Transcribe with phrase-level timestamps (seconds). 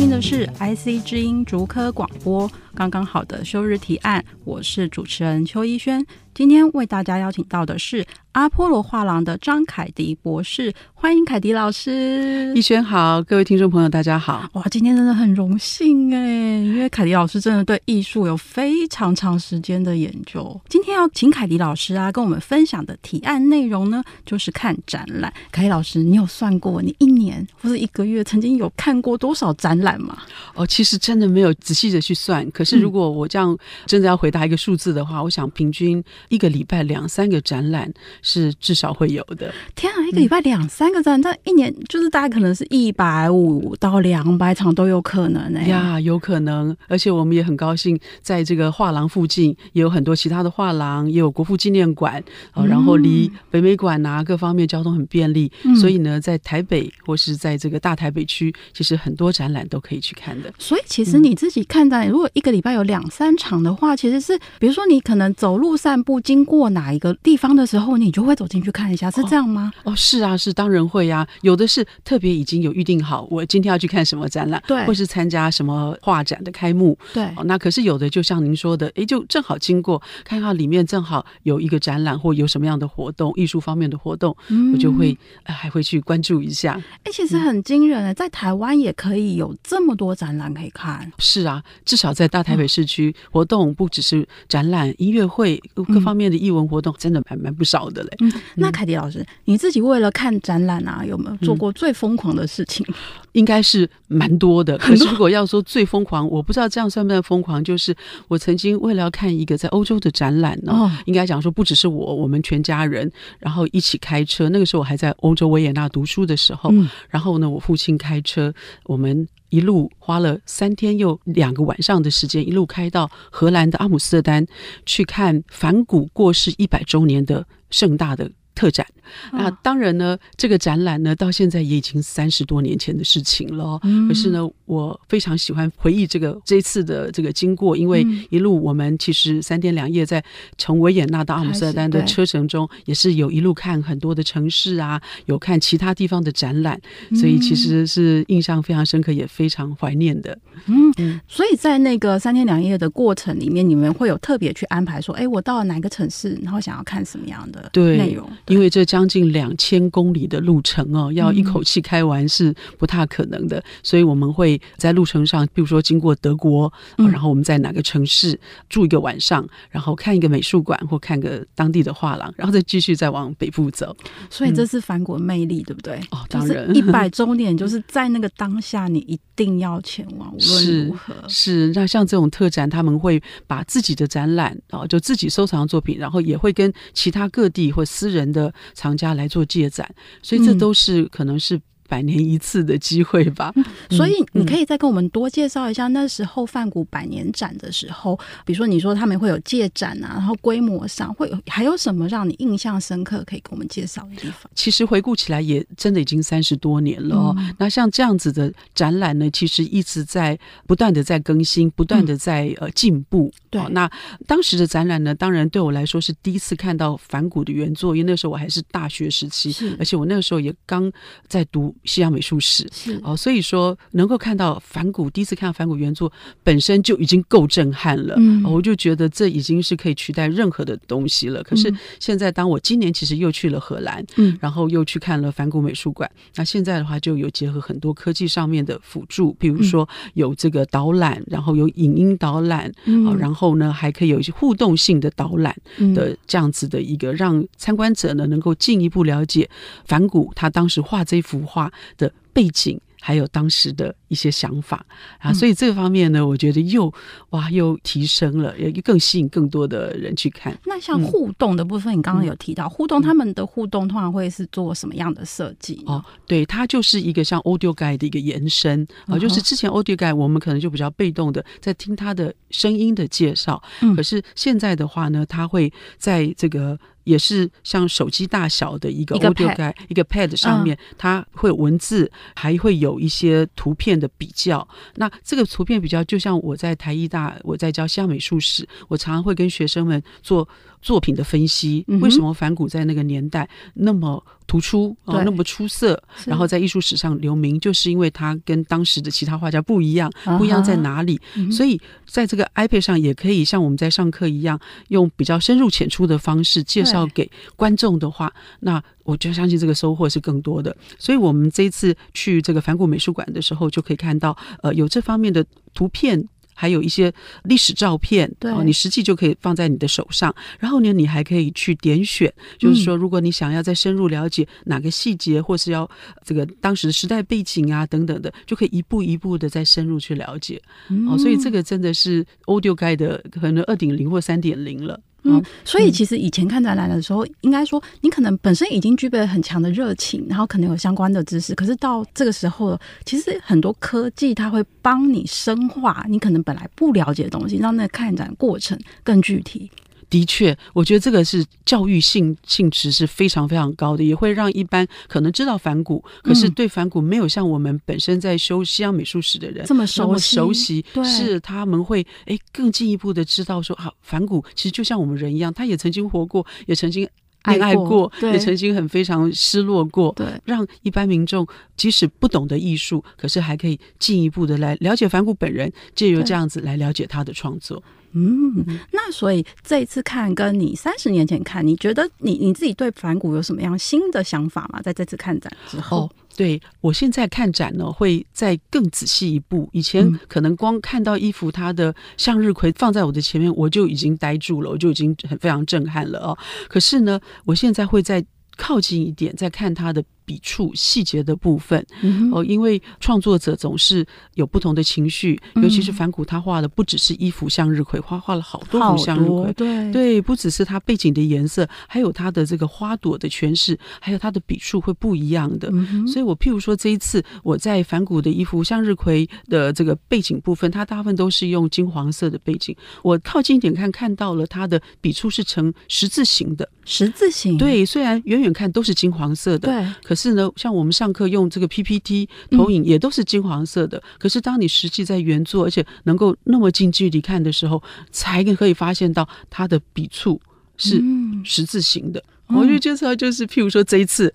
[0.00, 6.02] 收听的是 IC 之音竹科广播，刚刚好的休日提案，我是主持人邱一轩。
[6.32, 12.54] 今天为大家邀请到的是阿波罗画廊的张凯迪博士，欢迎凯迪老师。
[12.54, 14.48] 一轩好，各位听众朋友大家好。
[14.52, 20.58] 哇，今天真的很荣幸哎，因为凯迪老师真的对艺术有非常长时间的研究。
[20.68, 25.30] 今天要请凯迪老师啊，跟我们分享的提案内容呢，就是看展览。
[25.50, 30.18] 凯迪老师，你有算过你一年或者一个月曾经有看过多少展览吗？
[30.54, 32.48] 哦，其实真的没有仔细的去算。
[32.50, 36.04] 可是如果我这样真的要回答一个数字的话，嗯、我想平均。
[36.28, 39.52] 一个礼拜两三个展览是至少会有的。
[39.74, 45.68] 天啊，一个礼拜两三个展览，一年就是大概可能是一百五到两百场都有可能呢、欸。
[45.68, 46.76] 呀，有可能。
[46.88, 52.22] 而且我们也很高兴，在这个画廊附近也有很多其他的画廊，也有国父纪念馆，
[52.52, 55.50] 哦、然后离北美馆啊各方面交通很便利。
[55.64, 60.52] 嗯、所以呢，在台北或是在这个大台北区，其实很多展览都可以去看的。
[60.58, 66.20] 所以其实你自己看展，如果一个礼拜有两三场的话，其实是比如说你可能走路散步。
[66.20, 69.72] 经过哪一个地方的时候，你就会走进去看一下，是这样吗？
[69.84, 71.28] 哦，哦，是啊，是当然会呀、啊。
[71.40, 77.24] 有的是特别已经有预定好，我今天要去看什么展览，对，或是参加什么画展的开幕，对。
[77.36, 86.80] 哦，那可是有的，就像您说的，哎，就正好经过，看看里面正好有一个展览，或有什么样的活动，艺术方面的活动，嗯、我就会、呃、还会去关注一下。
[87.04, 91.10] 哎，其实很惊人哎，在台湾也可以有这么多展览可以看。
[91.20, 96.92] 是啊，至少在大台北市区，嗯、活动不只是展览、音乐会各方面的艺文活动。
[96.92, 98.10] 嗯真的蛮蛮不少的嘞。
[98.18, 102.84] 嗯，那凯迪老师，你自己为了看展览啊，有没有做过最疯狂的事情？
[102.88, 102.94] 嗯、
[103.32, 104.76] 应该是蛮多的。
[104.76, 107.62] 可是如果要说最疯狂，我不知道这样算不算疯狂。
[107.62, 107.94] 就是
[108.26, 114.48] 我曾经为了要看一个在欧洲的展览呢，哦、应该讲说不只是我，我们全家人，然后一起开车。
[114.48, 118.52] 那个时候我还在欧洲维也纳读书的时候，嗯、然后呢，我父亲开车，
[118.84, 119.28] 我们。
[119.50, 124.46] 一路花了三天又两个晚上的时间，一路开到荷兰的阿姆斯特丹，
[124.86, 128.86] 去看梵谷过世一百周年的盛大的特展。
[129.32, 133.80] 那当然呢，这个展览呢，到现在也已经三十多年前的事情了。
[133.82, 140.22] 嗯、可是呢，我非常喜欢回忆这个这一次的这个经过，因为一路我们其实三天两夜在
[140.56, 146.80] 从维也纳到阿姆斯特丹的车程中，也是有一路看很多的城市啊，有看其他地方的展览，
[147.16, 150.38] 所以其实是印象非常深刻，也非常怀念的。
[150.66, 158.30] 嗯，嗯，所以在那个三天两夜的过程里面，你们会有特别去安排说，哎，我到了哪个城市，然后想要看什么样的内容？
[158.46, 168.38] 对，因为这将将近两千公里的路程哦，要一口气开完是不太可能的，嗯、所以我们会在路程上，比如说经过德国，嗯、然后我们在哪个城市
[168.68, 173.96] 住一个晚上，然后看一个美术馆或看个当地的画廊，然后再继续再往北部走。
[174.28, 176.00] 所以这是梵国魅力，对不对？
[176.10, 181.14] 哦，当然，一百周年就是在那个当下，你一定要前往，无论如何。
[181.28, 189.88] 是，是，那像这种特展，他们会把自己的展览哦，就自己收藏的作品，然后也会跟其他各地或私人的藏家来做借展，
[190.22, 191.60] 所以这都是可能是。
[191.90, 204.48] 百年一次的机会吧，嗯，所以你可以再跟我们多介绍一下那时候梵谷百年展的时候，比如说你说他们会有借展啊，然后规模上会有还有什么让你印象深刻，可以跟我们介绍的地方？
[204.54, 207.34] 其实回顾起来也真的已经三十多年了哦。
[207.36, 213.32] 嗯、那像这样子的展览呢，其实一直在不断的在更新，不断的在呃进步。
[213.50, 213.90] 对、嗯，那
[214.28, 220.90] 当时的展览呢，当然对我来说是第一次看到梵谷的原作，因为那时候我还是大学时期，而且我那个时候也刚
[221.26, 221.74] 在读。
[221.84, 222.66] 西洋美术史。
[222.72, 223.00] 是。
[223.02, 228.14] 哦，所以说能够看到反古，第一次看到反古原作本身就已经够震撼了。
[228.18, 231.42] 嗯、哦，我就觉得这已经是可以取代任何的东西了。
[231.42, 236.10] 可是现在，当我今年其实又去了荷兰，嗯，然后又去看了反古美术馆。
[236.34, 245.56] 那现在的话，就有结合很多科技上面的辅助，比如说有这个导览，然后有影音导览，嗯、哦，然后呢还可以有一些互动性的导览
[245.94, 249.48] 的这样子的一个，让参观者呢能够进一步了解
[249.84, 254.84] 反骨他当时画这幅画的背景，还有当时的一些想法
[255.18, 256.92] 啊，所以这个方面呢，我觉得又
[257.30, 260.56] 哇又提升了，也更吸引更多的人去看。
[260.66, 265.82] 那像互动的部分，嗯、你刚刚有提到互动，他们的互动通常会是做什么样的设计？
[265.86, 276.78] 哦，对，它就是一个像 Audio Guide 的一个延伸啊，就是之前 Audio Guide 我们可能就比较被动的在听它的声音的介绍，嗯、可是现在的话呢，他会在这个。
[277.10, 284.66] 也是像手机大小的一个 audio guide，一个 pad 上面，它会有文字，还会有一些图片的比较。
[284.94, 290.48] 那这个图片比较，就像我在台艺大，我在教西洋美术史，我常常会跟学生们做
[290.80, 291.84] 作品的分析。
[292.00, 301.20] 为什么梵谷在那个年代那么突出啊，那么出色，然后在艺术史上留名，就是因为他跟当时的其他画家不一样，不一样在哪里？
[301.52, 307.06] 所以在这个 iPad 上也可以像我们在上课一样，用比较深入浅出的方式介绍。
[307.12, 310.76] 给观众的话，那我就相信这个收获是更多的。
[310.98, 315.44] 所以，我们这一次去这个梵谷美术馆的时候，就可以看到，呃，有这方面的
[315.74, 316.22] 图片，
[316.60, 317.10] 还有一些
[317.44, 318.30] 历史照片。
[318.38, 320.34] 对，你实际就可以放在你的手上。
[320.58, 325.90] 然后呢，你还可以去点选，就是说，如果你想要再深入了解哪个细节，或是要
[326.22, 330.60] 这个当时的时代背景啊等等的，就可以一步一步的再深入去了解。
[331.08, 335.00] 哦，所以这个真的是 Audio Guide 的可能二点零或三点零了。
[335.22, 341.54] 嗯，所以其实以前看展览的时候，嗯、应该说你可能本身已经具备了很强的热情，然后可能有相关的知识。
[341.54, 349.70] 可是到这个时候，其实很多科技它会帮你深化你可能本来不了解的东西，让那个看展过程更具体。
[350.10, 367.08] 的确，我觉得这个是教育性性质是非常非常高的，也会让一般可能知道反骨，可是对反骨没有像我们本身在修西洋美术史的人这么熟悉，熟悉是他们会哎更进一步的知道说啊，反骨其实就像我们人一样，他也曾经活过，也曾经
[367.44, 371.46] 恋爱过，也曾经很非常失落过，对，让一般民众
[371.76, 377.80] 即使不懂得艺术，可是还可以进一步的来了解梵谷本人，借由这样子来了解他的创作。
[378.12, 384.80] 嗯，那所以这一次看跟你三十年前看，你觉得你你自己对反骨有什么样新的想法吗？
[384.82, 389.68] 在这次看展之后，哦、对我现在看展呢，会再更仔细一步。
[389.72, 396.38] 以前可能光看到一幅他的向日葵放在我的前面，我就已经呆住了，我就已经很非常震撼了哦。
[396.68, 398.24] 可是呢，我现在会再
[398.56, 400.04] 靠近一点，再看他的。
[400.24, 401.84] 笔触细节的部分，
[402.32, 409.92] 哦，因为创作者总是有不同的情绪，尤其是反谷，他画的不只是一幅向日葵，画画了好多幅向日葵，对。
[409.92, 415.70] 对，不只是他背景的颜色，还有他的这个花朵的诠释，还有他的笔触会不一样的。
[416.06, 430.19] 所以我譬如说这一次我在反谷的一幅向日葵的这个背景部分，它大部分都是用金黄色的背景，我靠近一点看，看到了他的笔触是呈十字形的，十字形，对，虽然远远看都是金黄色的，对，可是。
[430.20, 433.96] 是呢，像我们上课用这个 PPT 投影也都是金黄色的。
[433.98, 440.40] 嗯、可是当你实际在原作，而且能够那么近距离看的时候，才可以发现到它的笔触
[440.76, 441.02] 是
[441.44, 442.22] 十字形的。
[442.48, 444.32] 嗯、我就觉得就是，譬如说这一次。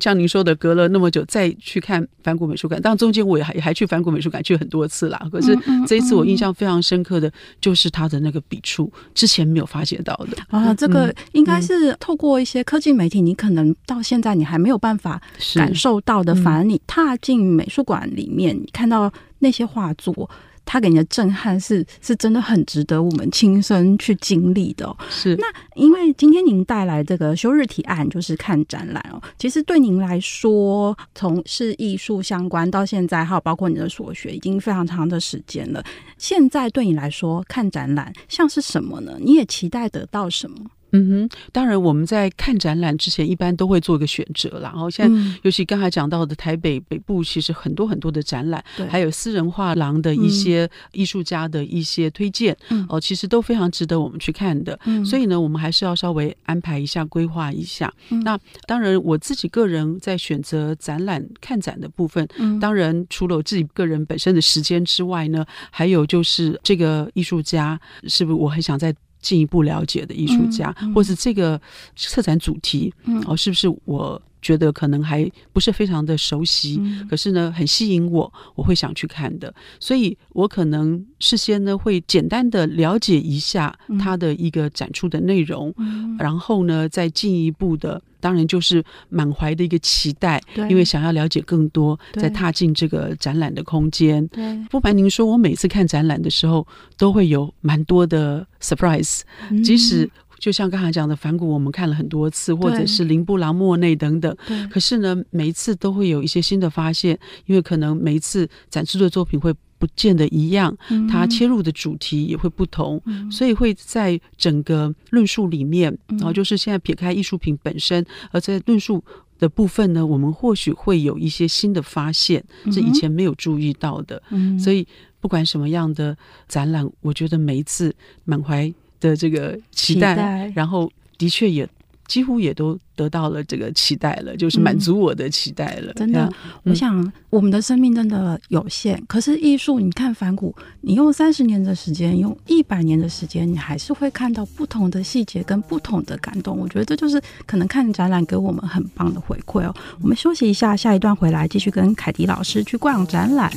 [0.00, 5.20] 像您说的，隔了那么久再去看梵谷美术馆，当然中间我也还还去梵谷美术馆去很多次啦。
[5.30, 5.56] 可是
[5.86, 7.30] 这一次我印象非常深刻的
[7.60, 10.72] 就是他的那个笔触，之前没有发现到的啊。
[10.74, 15.20] 这个应该是透过一些科技媒体，你可能到现在你还没有办法
[15.54, 16.34] 感受到的。
[16.36, 20.28] 反而你踏进美术馆里面，你看到那些画作。
[20.64, 24.96] 他给你的震撼是是真的很值得我们亲身去经历的哦。
[25.10, 35.84] 是，那因为今天您带来这个休日提案就是看展览哦，其实对您来说，从事艺术相关到现在，还有包括你的所学，已经非常长的时间了。
[36.18, 39.16] 现在对你来说，看展览像是什么呢？
[39.20, 40.70] 你也期待得到什么？
[40.92, 44.70] 嗯哼，当然我们在看展览之前，一般都会做一个选择啦。
[44.72, 54.78] 然后现在，尤其刚才讲到的台北北部，其实很多很多的展览，对还有私人画廊的一些艺术家的一些推荐，嗯、哦，其实都非常值得我们去看的。
[54.84, 57.92] 嗯、所以呢，我们还是要稍微安排一下、规划一下。
[58.10, 68.94] 嗯、那当然，我自己个人在选择展览看展的部分，嗯、当然除了我自己个人本身的时间之外呢，还有就是这个艺术家是不是我很想在。
[69.22, 71.58] 进一步了解的艺术家，嗯嗯、或是这个
[71.96, 79.54] 策展主题，嗯、哦，是不是我觉得可能还不是非常的熟悉，嗯、可是呢，很吸引我，我会想去看的。
[79.80, 88.02] 所以我可能事先呢会简单的了解一下它的一个展出的内容，嗯、然后呢再进一步的。
[88.20, 94.24] 当然就是满怀的一个期待，因为想要了解更多，再踏进这个展览的空间。
[94.70, 96.64] 不瞒您说，我每次看展览的时候，
[96.96, 100.08] 都会有蛮多的 surprise，、嗯、即使。
[100.42, 104.36] 就像刚才讲的梵谷，我们看了很多次，或者是林布朗、莫内等等。
[104.44, 104.66] 对。
[104.66, 110.76] 可是呢，每一次都会有一些新的发现，因为可能每一次展出的作品会不见得一样，
[111.08, 119.00] 它切入的主题也会不同，嗯、所以会在整个论述里面，然后就是现在撇开艺术品本身，而在论述。
[119.38, 124.22] 的部分呢，我们或许会有一些新的发现，是以前没有注意到的。
[124.30, 124.86] 嗯，所以
[125.20, 127.92] 不管什么样的展览，我觉得每一次
[128.24, 128.72] 满怀
[129.02, 131.68] 的这个期待，期待然后的确也。
[132.08, 135.92] 几乎也都得到了这个期待了，就是满足我的期待了。
[135.92, 146.58] 嗯、真的，嗯、我想我们的生命真的有限，可是艺术，你看梵谷，你用三十年的时间，用一百年的时间，你还是会看到不同的细节跟不同的感动。
[146.58, 149.74] 我觉得这就是可能看展览给我们很棒的回馈哦。
[150.02, 153.50] 我们休息一下，下一段回来继续跟凯迪老师去逛展览。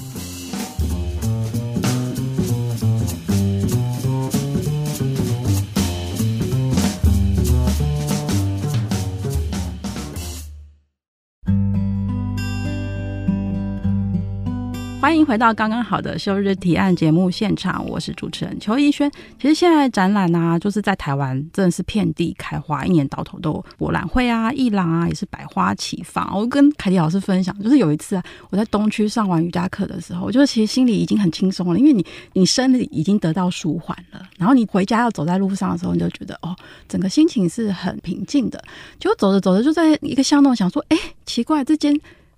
[15.05, 19.09] 欢迎回到刚刚好的休日提案节目现场，我是主持人邱怡轩。
[19.39, 26.35] 其实现在展览、啊，就是在台湾真的是遍地开花，一年到头都博览会啊、艺廊啊，也是百花齐放。
[26.35, 36.55] 我跟凯迪老师分享，就是有一次啊，我在东区上完瑜伽课的时候，我就是其实心里已经很轻松了，因为你你生理已经得到舒缓了，然后你回家要走在路上的时候，你就觉得哦，
[36.89, 38.59] 整个心情是很平静的。
[38.99, 40.97] 结果走着走着，就在一个巷弄想说，哎，
[41.27, 41.95] 奇怪，这间。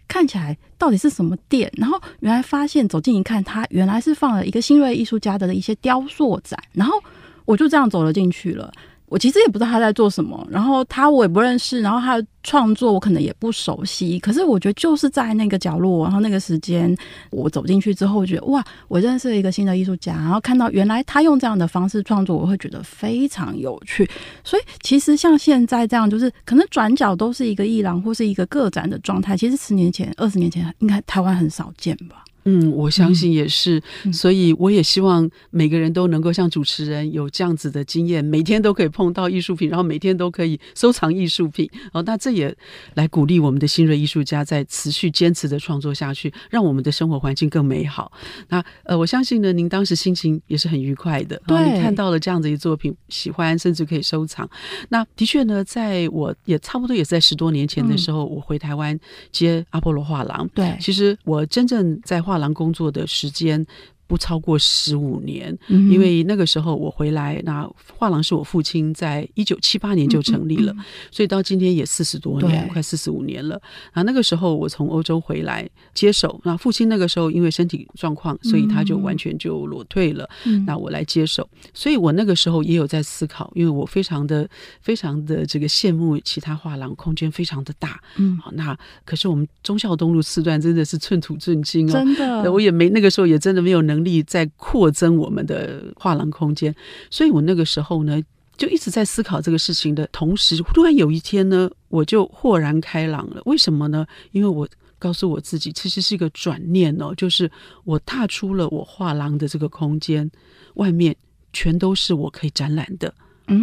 [0.08, 1.72] 看起来到底是什么店？
[1.76, 6.60] 然后原来发现走近一看，它原来是放了一个新锐艺术家的一些雕塑展。
[6.74, 7.02] 然后
[7.46, 8.72] 我就这样走了进去了。
[9.08, 14.20] 我其实也不知道他在做什么，然后他我也不认识，然后他的创作我可能也不熟悉。
[14.20, 16.94] 可是我觉得就是在那个角落，然后那个时间，
[17.32, 24.10] 我走进去之后，我觉得哇，我认识了一个新的艺术家，然后看到原来他用这样的方式创作，我会觉得非常有趣。
[24.44, 29.38] 所以其实像现在这样，就是可能转角都是一个艺廊或是一个个展的状态。
[29.38, 32.26] 其实十年前、二十年前，应该台湾很少见吧。
[32.48, 41.70] 嗯，我相信也是，嗯、所以我也希望每个人都能够像主持人有这样子的经验，每天都可以碰到艺术品，然后每天都可以收藏艺术品。
[41.92, 42.56] 哦，那这也
[42.94, 48.12] 来鼓励我们的新锐艺术家在持续坚持的创作下去，让我们的生活环境更美好。
[48.48, 54.50] 那呃，我相信呢，您当时心情也是很愉快的，对，你看到了这样子一作品，喜欢甚至可以收藏。
[54.88, 58.98] 那的确呢，在我也差不多也是在十多年前的时候，嗯、我回台湾
[59.32, 60.48] 接阿波罗画廊。
[60.56, 63.66] 对，其实我真正在画廊工作的时间。
[64.08, 73.62] 不超过十五年，因为那个时候我回来，那画廊是我父亲在一九七八年就成立了，嗯嗯嗯，所以到今天也四十多年，快四十五年了。
[73.92, 80.28] 啊，那个时候我从欧洲回来接手，那父亲那个时候因为身体状况，所以他就完全就裸退了。
[80.46, 84.50] 嗯、那我来接手，所以我那个时候也有在思考，因为我非常的
[84.80, 88.00] 非常的这个羡慕其他画廊，空间非常的大。
[88.16, 93.97] 嗯，好，那可是我们忠孝东路四段真的是寸土寸金哦，真的，我也没那个时候也真的没有能。
[93.98, 96.74] 能力在扩增我们的画廊空间，
[97.10, 98.22] 所以我那个时候呢，
[98.56, 103.42] 就一直在思考这个事情的同时，突然有一天呢，我就豁然开朗了。
[103.46, 104.06] 为什么呢？
[104.32, 104.68] 因为我
[105.00, 107.50] 告诉我自己，其实是一个转念哦，就是
[107.86, 110.30] 我踏出了我画廊的这个空间，
[110.76, 111.16] 外面
[111.54, 113.14] 全都是我可以展览的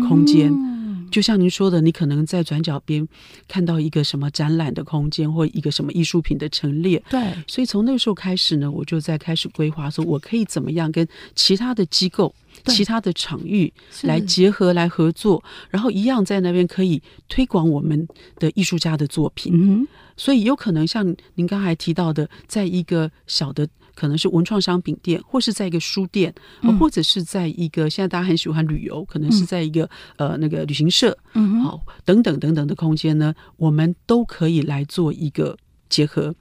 [0.08, 0.50] 空间。
[0.52, 3.06] 嗯就像您说的，你可能在转角边
[3.46, 7.02] 看到一个什么展览的空间，或一个什么艺术品的陈列。
[7.11, 12.34] 对，所以从那个时候开始呢，我就在开始规划，说我可以怎么样跟其他的机构、
[12.66, 18.06] 其他的场域来结合、来合作，然后一样在那边可以推广我们
[18.37, 19.52] 的艺术家的作品。
[19.54, 23.68] 嗯，所以有可能像您刚才提到的，在一个小的。
[23.94, 29.84] 可能是文创商品店，或是在一个书店，呃、或者是在一个现在大家很喜欢旅游，可能是在一个、
[30.16, 35.56] 嗯、呃那个旅行社，嗯，好，等等等等的空间呢，我们都可以来做一个。
[35.94, 36.34] 结合，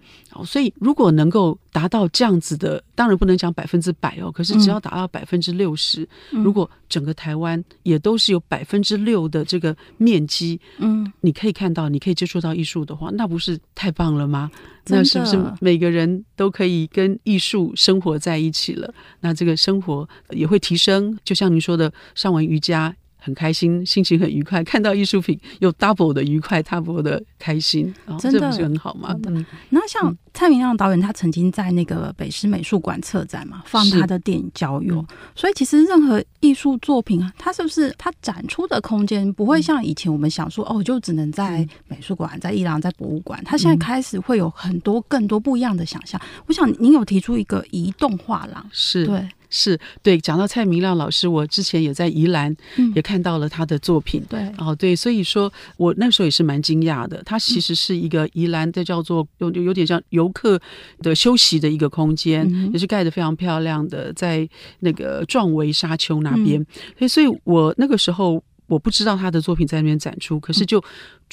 [0.43, 14.49] 所以如果能够达到这样子的，当然不能讲百分之百哦，可是只要达到百分之六十，如果整个台湾也都是有百分之六的这个面积，嗯，你可以看到，你可以接触到艺术的话，那不是太棒了吗？
[14.87, 18.91] 那是不是每个人都可以跟艺术生活在一起了？
[19.21, 22.95] 那这个生活也会提升，就像您说的，上完瑜伽。
[23.23, 28.51] 很开心，心情很愉快，看到艺术品有 double 的愉快，double 的开心，真的。
[28.51, 29.15] 是很好吗？
[29.25, 35.01] 嗯，那像蔡明亮导演，他曾经在那个北师美术馆策展嘛，放他的电影《郊游》，
[35.33, 46.21] 所以其实任何艺术作品啊，它是不是它展出的空间不会像以前我们想说哦，就只能在美术馆、在伊朗、在博物馆，它现在开始会有很多更多不一样的想象。
[46.45, 49.07] 我想您有提出一个移动画廊，是。
[49.07, 49.27] 对。
[49.53, 54.23] 是对，讲到蔡明亮老师，我之前也在宜兰，嗯、也看到了他的作品。
[54.27, 57.21] 对，哦，对，所以说我那时候也是蛮惊讶的。
[57.23, 60.59] 他其实是一个宜兰的叫做有有点像游客
[61.03, 66.65] 的休息的一个空间，嗯、也是盖得非常漂亮的，在那个壮围沙丘那边。
[66.97, 70.83] 嗯、所以，我那个时候我不知道他的作品在那边展出，可是就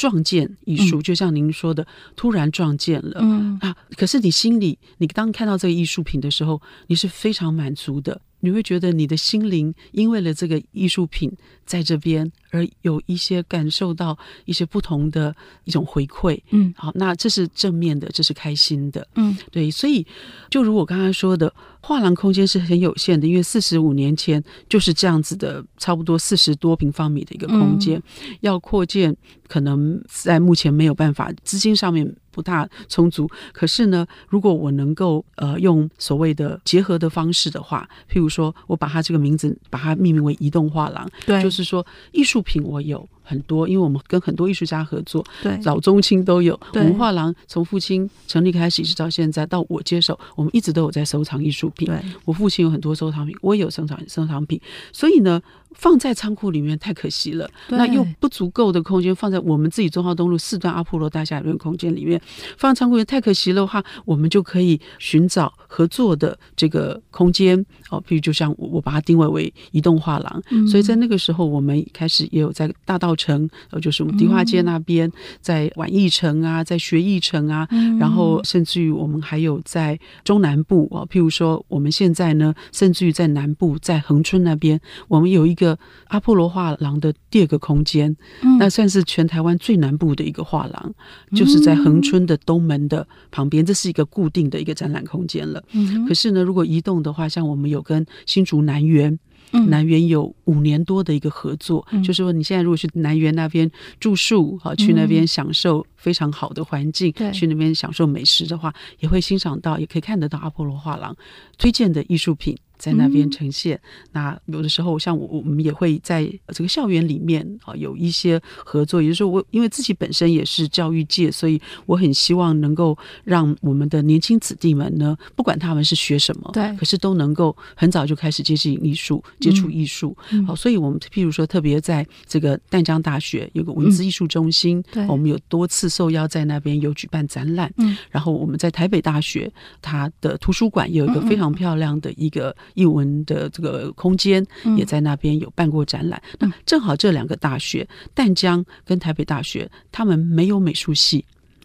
[0.00, 3.19] 撞见艺术，嗯、就像您说的，突然撞见了。
[3.21, 3.59] 嗯。
[3.61, 8.23] 啊，可是你心里，你当看到这个艺术品的时候，你是非常满足的。
[8.42, 11.30] 你会觉得你的心灵因为了这个艺术品
[11.66, 14.16] 在这边而有一些感受到
[14.47, 20.07] 一些不同的一种回馈，嗯，好，那这是正面的，这是开心的，嗯，对，所以
[20.49, 21.52] 就如我刚刚说的，
[21.83, 29.14] 画廊空间是很有限的，因为四十五年前就是这样子的，差不多四十多平方米的一个空间，嗯、要扩建
[29.47, 32.14] 可能在目前没有办法，资金上面。
[32.32, 43.06] 不大充足，可是呢，如果我能够呃用所谓的结合的方式的话，譬如说我把它这个名字把它命名为移动画廊，对，就是说艺术品我有。
[43.23, 46.59] 很多，因为我们跟很多艺术家合作，对，老中青都有。
[46.73, 51.87] 对我们画廊从父亲成立开始一直到现在，到我接手，我们一直都有在收藏艺术品。
[51.87, 54.61] 对，我父亲有很多收藏品，我也有收藏收藏品。
[54.92, 55.40] 所以呢，
[55.74, 62.20] 放在仓库里面太可惜了，那又不足够的空间放在我们自己忠孝东路四段阿波罗大厦里面空间里面，
[62.58, 67.64] 放仓库里面太可惜了的话，我们就可以寻找合作的这个空间。
[67.90, 80.88] 哦，譬如就像我我把它定位为移动画廊，嗯、所以在那个时候，我们开始也有在大道城，呃，就是我们迪化街那边，嗯、在晚艺城啊，在学艺城啊，嗯、然后甚至于我们还有在中南部。
[80.90, 90.94] 哦，譬如说我们现在呢，甚至于在南部，在恒春那边，我们有一个阿波罗画廊的第二个空间，嗯、那算是全台湾最南部的一个画廊，
[91.30, 95.62] 嗯、就是在恒春的东门的旁边，这是一个固定的一个展览空间了。
[95.72, 99.18] 嗯、可是呢，如果移动的话，像我们有跟新竹南园。
[99.66, 111.14] 南园有五年多的一个合作，嗯、就是说你现在如果去南园那边住宿，好、嗯、去那边享受非常好的环境，对去那边享受美食的话，也会欣赏到，也可以看得到阿波罗画廊
[111.59, 112.57] 推荐的艺术品。
[112.80, 119.02] 在那边呈现，嗯、那有的时候像我，我们也会在这个校园里面啊有一些合作。
[119.02, 130.16] 也就是说，我因为自己本身也是教育界，所以我很希望能够让我们的年轻子弟们呢，不管他们是学什么，对，可是都能够很早就开始接近艺术，接触艺术。
[130.30, 137.70] 嗯、好，所以我们譬如说，特别在这个淡江大学有个文字艺术中心，嗯、对，我们有多次受邀在那边有举办展览。
[137.78, 142.56] 嗯，然后我们在台北大学，它的图书馆也有一个非常漂亮的一个。
[142.74, 146.22] 译文的这个空间也在那边有办过展览。
[146.38, 151.24] 嗯、那正好这两个大学，淡江跟台北大学，他们没有美术系，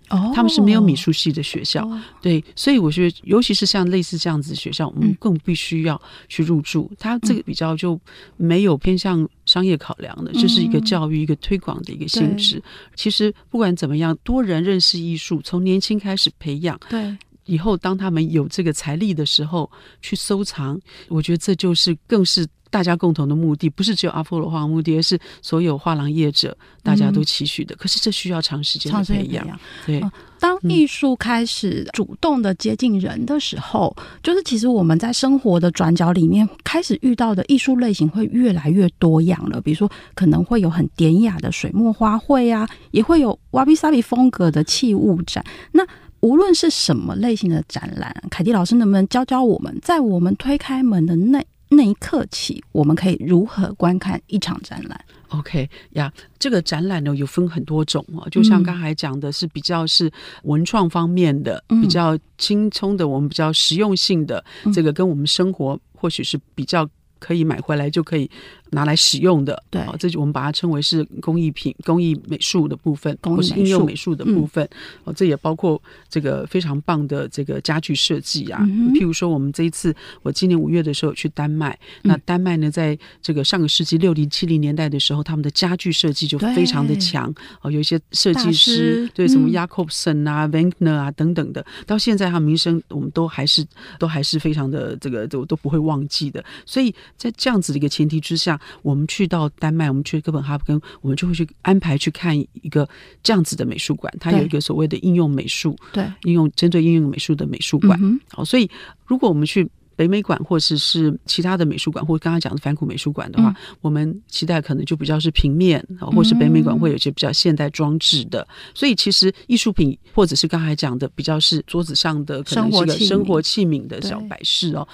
[0.09, 1.85] 哦，他们是没有美术系的学校。
[1.85, 6.87] 哦、对，所以我觉得，尤其是像类似这样子的学校，我们更必须要去入驻。
[6.91, 7.99] 嗯、它这个比较就
[8.35, 12.59] 没有偏向商业考量的，这、嗯、是一个教育、一个推广的一个性质。
[12.59, 12.63] 对
[12.93, 16.77] 其实不管怎么样，多人认识艺术，从年轻开始培养。
[16.89, 17.15] 对。
[17.45, 19.69] 以后，当他们有这个财力的时候，
[20.01, 27.73] 去收藏，我觉得这就是更是大家共同的目的，不是只有阿波罗画廊目的，而是所有画廊业者大家都期许的。
[27.75, 29.47] 嗯、可是这需要长时间的培养。
[29.85, 39.61] 对、嗯，当艺术开始主动的接近人的时候，嗯、就是其实我们在生活的转角里面开始遇到的艺术类型会越来越多样了。
[39.61, 45.45] 比如说，可能会有很典雅的水墨花卉啊，也会有瓦比萨比风格的器物展。
[45.71, 45.85] 那
[46.25, 60.11] 无论是什么类型的展览，凯蒂老师能不能教教我们，在我们推开门的那那一刻起，我们可以如何观看一场展览？OK 呀，这个展览呢有分很多种哦，就像刚才讲的是比较是
[60.45, 68.27] 文创方面的，嗯、比较轻松的，我们比较实用性的，嗯、这个跟我们生活或许是比较可以买回来就可以。
[68.75, 74.63] 拿来使用的，对，这就我们把它称为是工艺品、工艺美术的部分，或是应用美术的部分。
[75.05, 78.59] 哦、嗯，这也包括这个非常棒的这个家具设计啊。
[78.63, 81.71] 嗯、譬如说，我们这一次，我今年五月的时候去丹麦，
[82.03, 87.33] 嗯、那丹麦呢，在这个上个世纪六零七零年代的时候，他们的家具设计就非常的强。
[87.61, 93.65] 哦，有一些设计师，师对什么 Jacobsen 啊、Wegener 啊等等的，到现在他们名声我们都还是
[93.97, 96.43] 都还是非常的这个都都不会忘记的。
[96.65, 98.59] 所以在这样子的一个前提之下。
[98.81, 102.87] 我们去到丹麦，我们去哥本哈根，我们就会去安排去看一个
[103.23, 107.99] 这样子的美术馆，它有一个所谓的应用美术，对，应用针对应用美术的美术馆。
[108.31, 108.69] 好、所以
[109.05, 118.41] 如果我们去北美馆或者是其他的美术馆，或刚刚讲的梵谷美术馆的话，嗯、我们期待可能就比较是平面，或是北美馆会有一些比较现代装置的。
[118.41, 124.87] 嗯、所以其实艺术品或者是刚才讲的比较是桌子上的，可能是个生活器皿的小摆饰哦。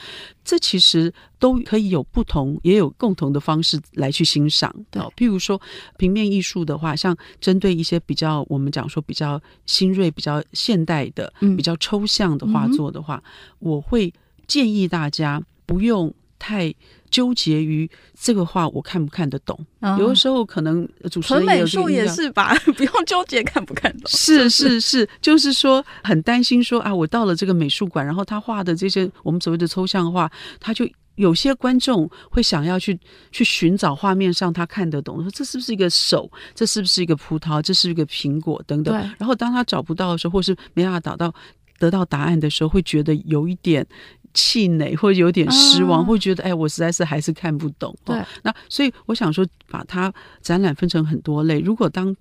[0.44, 4.74] 这其实都可以有不同，也有共同的方式来去欣赏。
[4.90, 5.62] 对，譬如说
[5.98, 14.12] 平面艺术的话，像针对一些比较我们讲说比较新锐、比较现代的、嗯、比较抽象的画作的话，嗯、我会
[14.52, 16.74] 建议大家不用太
[17.10, 19.58] 纠结于这个画我看不看得懂。
[19.80, 24.04] 嗯、有的时候可能主持美术也是吧， 不用纠结看不看懂。
[24.08, 30.86] 是是是，就是说很担心说啊，我到了这个美术馆，然后他画的这些我们所谓的抽象画，他就
[31.16, 33.00] 有些观众会想要去
[33.32, 38.94] 去寻找画面上他看得懂，说这是不是一个手，这是不是一个葡萄，这是一个苹果等等。
[39.18, 41.34] 然后当他找不到的时候，或是没办法找到
[41.80, 43.86] 得到答案的时候，会觉得有一点。
[44.34, 47.96] 气馁，或者有点失望，会觉得哎，我实在是还是看不懂。
[48.04, 51.60] 对，那所以我想说，把它展览分成很多类。
[51.60, 52.16] 如果当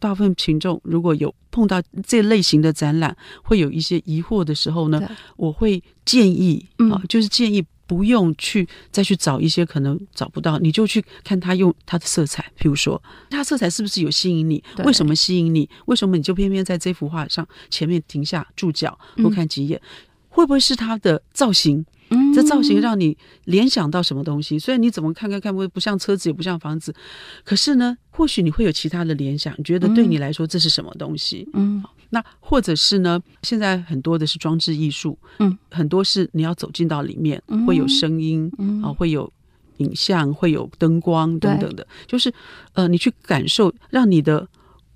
[0.00, 5.00] 大部分群众如果有碰到这类型的展览，会有一些疑惑的时候呢，
[5.36, 13.00] 我会建议啊，就是建议不用去再去找一些可能找不到，你就去看他用他的色彩，譬如说，
[13.30, 14.62] 他色彩是不是有吸引你？
[14.84, 15.68] 为什么吸引你？
[15.86, 19.80] 为什么你就偏偏在这幅画上前面停下驻脚，多看几眼？
[20.34, 21.86] 会不会是它的造型？
[22.34, 24.58] 这造型让你联想到什么东西？
[24.58, 26.94] 虽然你怎么看看看不不像车子，也不像房子，
[27.44, 31.48] 可是呢，或许你会有其他的联想，你觉得对你来说这是什么东西？
[31.54, 33.20] 嗯，那或者是呢？
[33.42, 38.50] 现在很多的是装置艺术，嗯，很多是你要走进到里面，会有声音，
[38.82, 39.32] 啊，会有
[39.78, 42.32] 影像，会有灯光等等的，就是
[42.74, 44.46] 呃，你去感受，让你的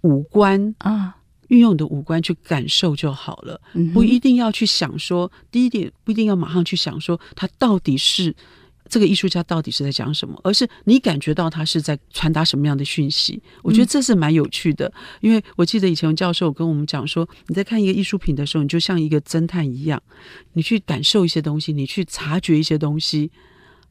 [0.02, 1.16] 五官啊。
[1.48, 3.60] 运用你的五官去感受就好了，
[3.92, 5.30] 不一定要去想说。
[5.50, 8.34] 第一点，不一定要马上去想说他到底是
[8.88, 13.42] 这个艺术家到底是在讲什么，而是你感觉到他是在传达什么样的讯息。
[13.62, 20.02] 我觉得这是蛮有趣的，因为我记得以前教授跟我们讲说，你在看一个艺术品的时候，你就像一个侦探一样，
[20.52, 23.30] 你去感受一些东西，你去察觉一些东西，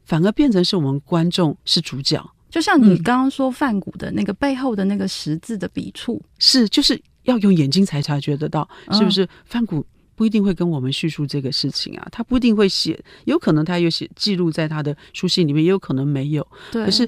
[0.05, 2.23] 反而变成是我们观众是主角。
[2.49, 7.01] 就像你刚刚说梵谷的那个背后的那个十字的笔触，是就是。
[7.27, 9.25] 要用眼睛才察觉得到，是不是？
[9.45, 9.85] 范谷
[10.15, 16.45] 不一定会跟我们叙述这个事情啊，他不一定会写，有可能他有写记录在他的书信里面，也有可能没有。
[16.71, 17.07] 对，可是。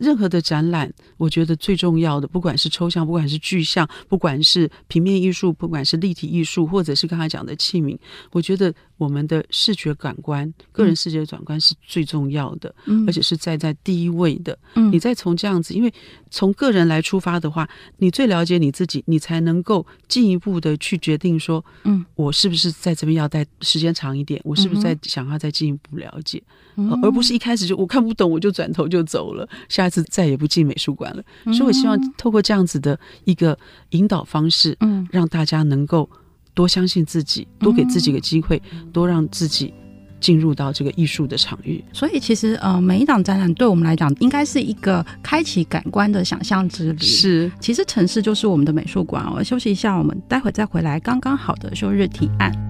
[0.00, 7.98] 任何的展览，我觉得最重要的，不管是抽象，不管是具象，不管是平面艺术，不管是立体艺术，或者是刚才讲的器皿，
[8.32, 14.58] 我觉得我们的视觉感官、个人视觉感官是最重要的，嗯、而且是站在第一位的。
[14.74, 15.92] 嗯、你再从这样子，因为
[16.30, 24.40] 从个人来出发的话，你最了解你自己，你才能够进一步的去决定说，嗯，我是不是在这边要待时间长一点？
[24.44, 26.42] 我是不是在想要再进一步了解，
[26.76, 29.46] 嗯、而不是一开始就我看不懂，我就转头就走了。
[29.68, 29.89] 下。
[29.90, 31.22] 是再也不进美术馆了，
[31.52, 33.58] 所以我希望透过这样子的一个
[33.90, 36.08] 引导方式，嗯，让大家能够
[36.54, 38.60] 多相信自己，多给自己个机会，
[38.92, 39.72] 多让自己
[40.20, 41.82] 进入到这个艺术的场域。
[41.92, 46.98] 所以，其实呃，每一档展览对我们来讲，应该是一个开启感官的想象之旅。
[46.98, 49.24] 是，其实城市就是我们的美术馆。
[49.24, 51.00] 哦休息一下，我们待会再回来。
[51.00, 52.69] 刚刚好的休日提案。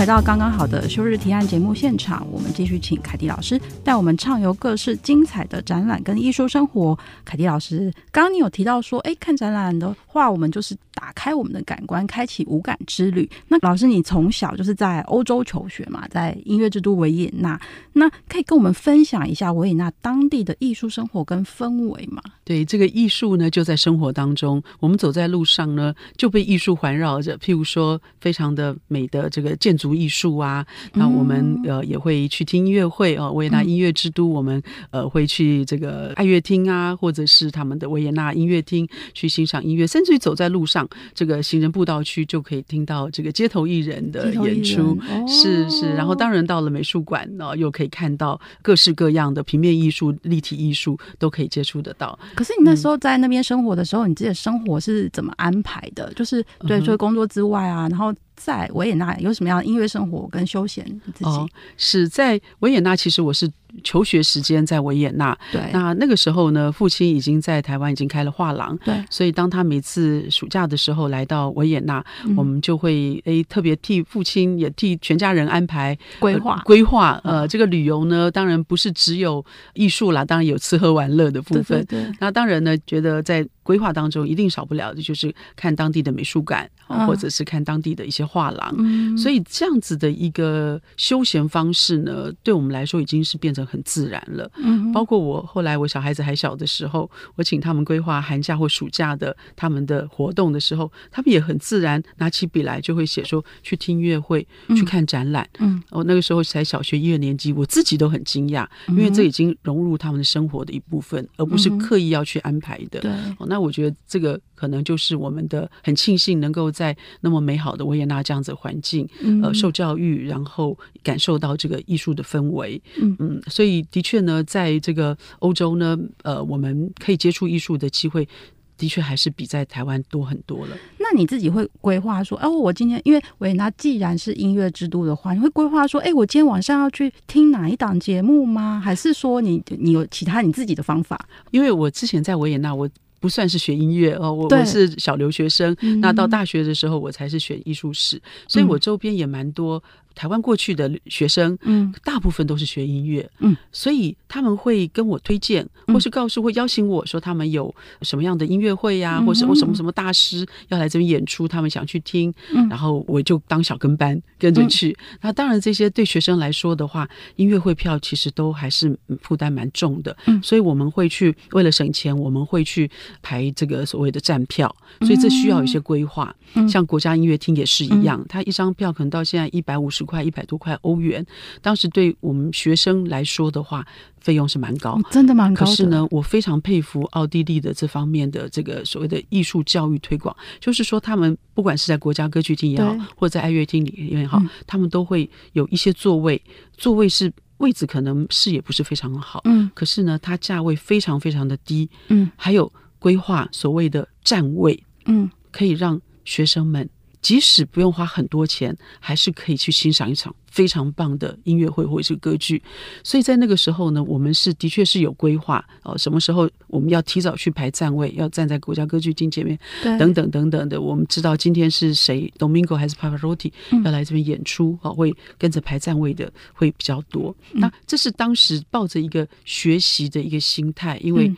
[0.00, 6.98] 回到刚刚好的休日提案节目现场，我们继续请凯蒂老师带我们畅游各式精彩的展览跟艺术生活。
[7.22, 13.28] 凯蒂老师，刚刚你有提到说，哎，看展览的话，我们就是打开我们的感官，开启五感之旅。
[13.48, 17.60] 那老师，你从小就是在欧洲求学嘛，在音乐之都维也纳，
[17.92, 22.22] 那可以跟我们分享一下维也纳当地的艺术生活跟氛围吗？
[22.42, 27.36] 对，这个艺术呢，就在生活当中，我们走在路上呢，就被艺术环绕着。
[27.36, 45.92] 譬如说，非常的美的这个建筑艺术啊，那我们呃也会去听音乐会哦，维也纳音乐之都，我们呃会去这个爱乐厅啊，或者是他们的维也纳音乐厅去欣赏音乐，甚至于走在路上，这个行人步道区就可以听到这个街头艺人的演出，是是。
[45.94, 52.18] 然后当然到了美术馆呢，又可以看到各式各样的平面艺术、立体艺术都可以接触得到。
[52.34, 56.12] 可是你那时候在那边生活的时候，你自己的生活是怎么安排的？
[56.14, 58.14] 就是对，除了工作之外啊，然后。
[58.42, 60.82] 在维也纳有什么样的音乐生活跟休闲？
[61.14, 61.52] 自己？
[61.76, 63.46] 是在维也纳，其实我是
[63.82, 77.20] 求学时间在维也纳，对，那那个时候呢，父亲已经在台湾已经开了画廊，对，所以当他每次暑假的时候来到维也纳，嗯、我们就会诶特别替父亲也替全家人安排规划、呃、规划。
[77.24, 81.84] 呃，这个旅游呢，当然不是只有艺术啦，当然有吃喝玩乐的部分。
[81.86, 88.74] 对，对，对，那当然呢，觉得在规划当中一定少不了的就是看当地的美术馆，啊、或者是看当地的一些画廊。
[88.78, 94.50] 嗯、所以这样子的一个休闲方式呢，对我们来说已经是变成很自然了。
[94.56, 105.48] 嗯，包括我后来我小孩子还小的时候，我请他们规划寒假或暑假的他们的活动的时候，他们也很自然拿起笔来就会写说去听音乐会、嗯、去看展览。
[105.58, 113.00] 嗯，我那个时候才小学一二年级，我自己都很惊讶，因为这已经融入他们的生活的一部分，而不是刻意要去安排的。
[113.00, 119.08] 对，哦，那我觉得这个可能就是我们的很庆幸能够在那么美好的维也纳这样子环境，
[119.42, 122.78] 呃，受教育，然后感受到这个艺术的氛围。
[123.00, 128.28] 嗯嗯，所以的确呢，在这个欧洲呢，呃，我们可以接触艺术的机会，
[128.76, 130.76] 的确还是比在台湾多很多了。
[130.98, 138.78] 那你自己会规划说，哦，我今天因为维也纳既然是音乐之都的话，你会规划说，哎，我今天晚上要去听哪一档节目吗？
[138.84, 141.18] 还是说你你有其他你自己的方法？
[141.50, 142.86] 因为我之前在维也纳，我。
[143.20, 145.76] 不算是学音乐哦，我我是小留学生。
[145.82, 149.82] 嗯、那到大学的时候，我才是选艺术史，嗯、所以我周边也蛮多。
[150.14, 164.96] 台湾过去的学生，嗯，大部分都是学音乐，嗯，所以他们会跟我推荐，或是告诉，或邀请我说他们有什么样的音乐会呀、啊，或是我什么什么大师要来这边演出，他们想去听，嗯，然后我就当小跟班跟着去。
[165.20, 172.90] 那当然，这些对学生来说的话，音乐会票其实都还是负担蛮重的，嗯，所以我们会去为了省钱，我们会去
[173.22, 176.34] 排这个所谓的站票，所以这需要一些规划。
[176.68, 179.99] 像国家音乐厅也是一样，他一张票可能到现在一百五十。
[180.04, 181.24] 块一百多块欧元，
[181.60, 183.86] 当时对我们学生来说的话，
[184.20, 185.70] 费用是蛮高，哦，真的蛮高的。
[185.70, 196.40] 可是呢，我非常佩服奥地利的这方面的这个所谓的艺术教育推广，就是说他们不管是在国家歌剧厅也好，或者在爱乐厅里也好，嗯，他们都会有一些座位，
[196.76, 206.88] 座位是位置可能视野不是非常好，嗯，可是呢，它价位非常非常的低，嗯，还有规划所谓的站位，嗯，可以让学生们。
[207.20, 212.62] 即使不用花很多钱，还是可以去欣赏一场非常棒的音乐会或者是歌剧。
[213.04, 219.58] 所以在那个时候呢，我们是的确是有规划哦，什么时候我们要提早去排站位，要站在国家歌剧厅前面，
[219.98, 220.80] 等等等等的。
[220.80, 223.52] 我们知道今天是谁，Domingo 还是 Pavarotti
[223.84, 227.34] 要来这边演出，啊、嗯，会跟着排站位的会比较多。
[227.52, 231.30] 嗯、那这是当时抱着一个学习的一个心态，因为。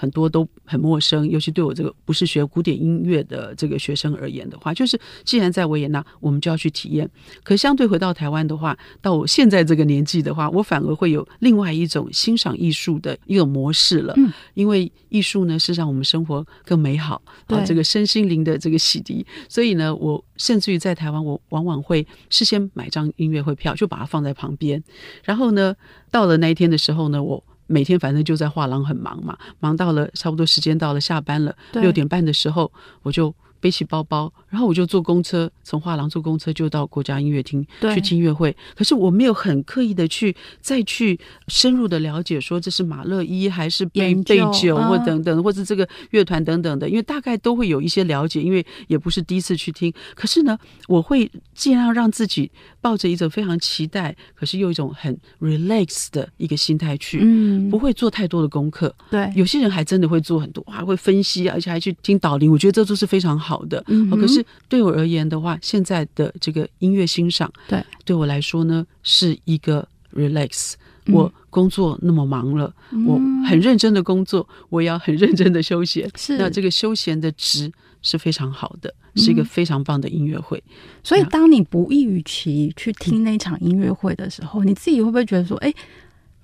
[0.00, 7.06] 很多都很陌生，尤其对我这个不是学古典音乐的这个学生而言的话，就是既然在维也纳，我们就要去体验。
[7.42, 14.14] 可相对回到台湾的话，到我现在这个年纪的话，我反而会有另外一种欣赏艺术的一个模式了。
[14.16, 19.22] 嗯，因为艺术呢是让我们生活更美好，啊对，这个身心灵的这个洗涤。
[19.50, 24.82] 所以呢，我甚至于在台湾，我往往会事先买张音乐会票，就把它放在旁边。
[25.22, 25.76] 然后呢，
[26.10, 27.44] 到了那一天的时候呢，我。
[27.70, 32.70] 每天反正就在画廊很忙嘛，忙到了差不多时间到了下班了，六点半的时候
[33.02, 33.34] 我就。
[33.60, 38.56] 背起包包，然后我就坐公车，从画廊坐公车就到国家音乐厅对去听音乐会。
[38.74, 41.18] 可是我没有很刻意的去再去
[41.48, 49.92] 深入的了解，说这是马勒一还是贝贝九或等等，或者这个乐团等等的，因为大概都会有一些了解，因为也不是第一次去听。
[50.14, 58.94] 可是呢，我会尽量让自己抱着一种非常期待，可是又一种很 relax 的一个心态去，嗯，不会做太多的功课。
[59.10, 62.50] 对，有些人还真的会做很多，还会分析，而且还去听导聆。
[62.50, 63.49] 我觉得这都是非常好。
[63.50, 70.74] 好的，嗯，可是对我而言的话，现在的这个音乐欣赏，对对我来说呢，是一个 relax。
[71.06, 76.08] 我工作那么忙了，嗯、我很认真的工作，我也要很认真的休闲。
[76.14, 80.62] 是，那这个休闲的值是非常好的，是一个非常棒的音乐会。
[81.02, 85.74] 所以，当你不意与其去听那场音乐会的时候，嗯、你自己会不会觉得说，哎？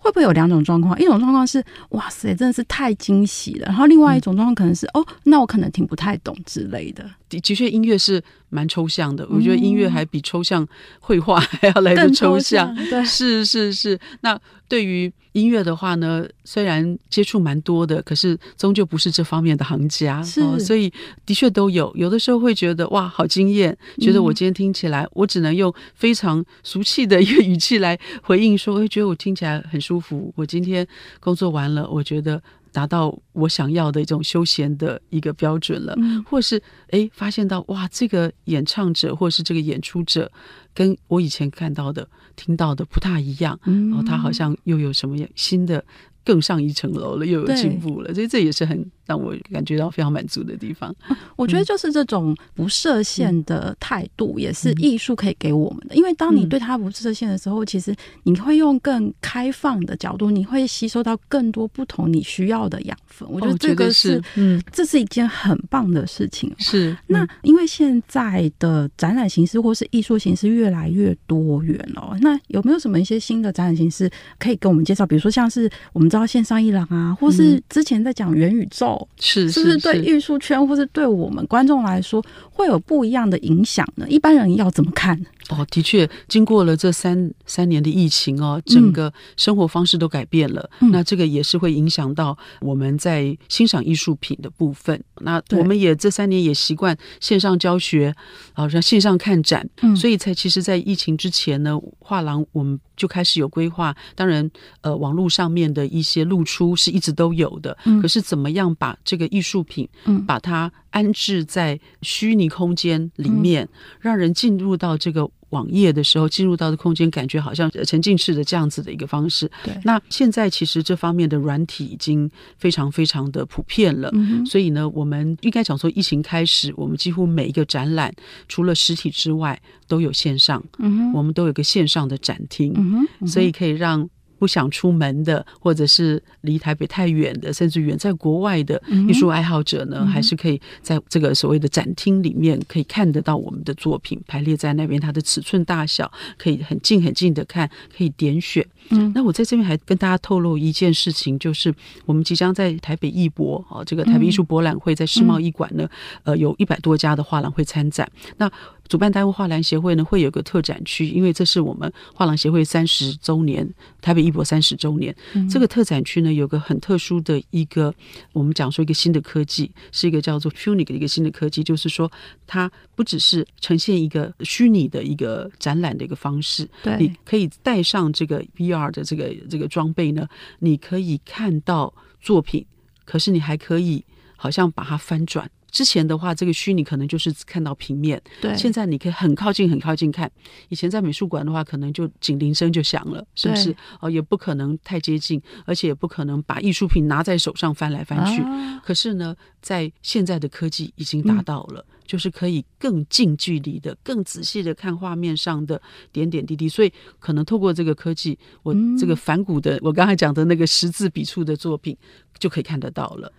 [0.06, 0.96] 会不会有两种状况？
[1.00, 3.66] 一种状况是哇塞，真的是太惊喜了。
[3.66, 7.04] 然后另外一种状况可能是、哦，那我可能听不太懂之类的。
[7.28, 9.26] 的的确，音乐是蛮抽象的。
[9.30, 10.66] 我觉得音乐还比抽象
[11.00, 12.74] 绘画还要来的抽象。
[12.74, 13.98] 抽象对， 是是是。
[14.20, 20.22] 那对于音乐的话呢，虽然接触蛮多的，可是终究不是这方面的行家。
[20.22, 20.92] 是、哦，所以
[21.24, 21.92] 的确都有。
[21.94, 30.32] 有的时候会觉得哇，好惊艳，觉得我今天听起来，嗯、我只能用非常俗气的一个语气来回应说，会觉得我听起来很舒服。
[30.36, 30.86] 我今天
[31.20, 32.42] 工作完了，我觉得。
[32.76, 40.30] 达到我想要的一种休闲的一个标准了，嗯、或是哎发现到哇，这个演唱者或是这个演出者
[40.74, 45.82] 跟我以前看到的、听到的不大一样，嗯、然后他好像又有什么新的。
[46.26, 50.92] 更上一层楼了，又有进步了，所以这也是很让我感觉到非常满足的地方。
[51.36, 55.94] 我觉得就是这种不设限的态度，嗯、也是艺术可以给我们的。
[55.94, 63.28] 因为当你对它不设限的时候，嗯、其实你会用更开放的角度，你会吸收到更多不同你需要的养分。
[63.30, 66.52] 我觉得这个是，是嗯，这是一件很棒的事情。
[66.58, 74.10] 是、嗯、那因为现在的展览形式或是艺术形式越来越多元哦，那有没有什么一些新的展览形式
[74.40, 75.06] 可以跟我们介绍？
[75.06, 76.10] 比如说像是我们。
[76.16, 84.06] 到线上一郎啊，或是之前在讲元宇宙，是是不是对艺术圈或是对我们观众来说会有不一样的影响呢？
[84.08, 85.20] 一般人要怎么看？
[85.50, 90.68] 哦，的确，经过了这三三年的疫情哦，整个生活方式都改变了。
[90.80, 95.00] 嗯、那这个也是会影响到我们在欣赏艺术品的部分。
[95.20, 98.12] 那我们也这三年也习惯线上教学，
[98.54, 103.94] 好像线上看展，嗯、所以才其实，在疫情之前呢，画廊我们就开始有规划。
[104.14, 113.68] 当然，呃，网络上面的一些露出是一直都有的，嗯、可是怎么样把这个艺术品，嗯，把它安置在虚拟空间里面，嗯、
[114.00, 115.30] 让人进入到这个。
[115.56, 119.50] 网页的时候进入到的空间，感觉好像沉浸式的这样子的一个方式。
[119.64, 124.10] 对，那现在其实这方面的软体已经非常非常的普遍了。
[124.12, 128.12] 嗯，所以呢，我们应该讲说，疫情开始，我们几乎每一个展览，
[128.48, 130.62] 除了实体之外，都有线上。
[130.78, 132.72] 嗯哼，我们都有个线上的展厅。
[132.76, 134.08] 嗯，嗯哼，所以可以让。
[134.38, 148.66] 不想出门的，或者是离台北太远的，甚至远在国外的艺术爱好者呢，嗯、还是可以在这个所谓的展厅里面，可以看得到我们的作品排列在那边，它的尺寸大小可以很近很近的看，可以点选。
[148.90, 155.82] 嗯，那我在这边还跟大家透露一件事情，就是我们即将在台北艺博啊，这个台北艺术博览会在世贸艺馆呢，
[156.22, 158.08] 嗯、呃，有一百多家的画廊会参展。
[158.36, 158.48] 那
[158.88, 163.68] 主办单位画廊协会呢，会有个特展区，因为这是我们画廊协会三十周年，
[164.00, 165.14] 台北艺博三十周年。
[165.34, 167.94] 嗯、这个特展区呢，有个很特殊的一个，
[168.32, 172.10] 我们讲说一个新的科技，是一个叫做 Punic 的一个新的科技，就是说
[172.46, 180.26] 它不只是呈现一个虚拟的一个展览的一个方式，对，你可以带上这个 VR 的这个这个装备呢，
[180.60, 182.64] 你可以看到作品，
[183.04, 184.04] 可是你还可以
[184.36, 185.50] 好像把它翻转。
[185.76, 188.56] 之前的话，这个虚拟可能就是看到平面，对。
[188.56, 190.32] 现在你可以很靠近、很靠近看。
[190.70, 193.66] 以前在美术馆的话，可能就警铃声就响了，是不是？
[193.74, 198.40] 对哦，也不可能太接近，而且也不可能把艺术品拿在手上翻来翻去。
[198.40, 205.78] 啊、可是呢，在现在的科技已经达到了，嗯、就是可以更近距离的、更仔细的看画面上的
[206.10, 206.70] 点点滴滴。
[206.70, 211.94] 所以，可能透过这个科技，我这个反骨的，嗯、我刚才讲的那个十字笔触的作品，
[212.38, 213.30] 就可以看得到了。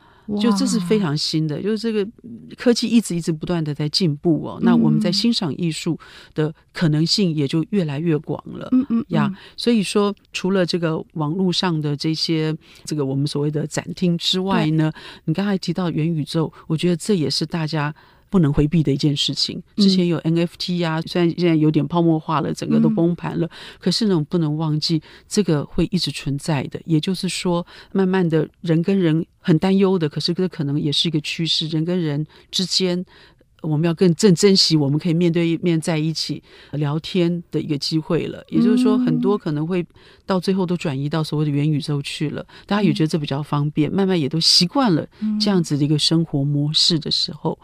[0.42, 2.06] 就这是非常新的，就是这个
[2.58, 4.58] 科技一直一直不断的在进步哦。
[4.60, 5.98] 嗯、那我们在欣赏艺术
[6.34, 8.68] 的可能性也就越来越广了。
[8.72, 14.92] 嗯嗯呀，所以说除了这个网络上的这些这个我们所谓的展厅之外呢，
[15.26, 17.96] 你刚才提到元宇宙，我觉得这也是大家。
[18.30, 19.62] 不能回避的一件事情。
[19.76, 26.80] 之前有 NFT 呀、啊，虽然现在有点泡沫化了，整个都崩盘了，可是呢，我们不能忘记这个会一直存在的。
[26.86, 33.06] 也就是说，慢慢的人跟人很担忧的，可是这可能也是一个趋势，人跟人之间。
[33.62, 36.42] 我们要更正珍惜我们可以面对面在一起
[36.74, 38.44] 聊天的一个机会了。
[38.50, 39.86] 也就是说，很多可能会
[40.26, 42.46] 到最后都转移到所谓的元宇宙去了。
[42.66, 45.06] 大家也觉得这比较方便，慢慢也都习惯了
[45.40, 47.58] 这样子的一个生活模式的时候，